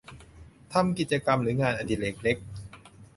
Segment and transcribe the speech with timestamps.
[0.73, 2.37] ทำกิจกรรมหรืองานอดิเรกเล็ก